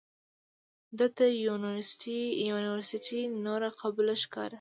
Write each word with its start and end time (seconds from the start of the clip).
ده 0.97 1.07
ته 1.17 1.25
یونورسټي 1.45 3.21
نوره 3.45 3.69
قبوله 3.81 4.13
ښکاري. 4.23 4.49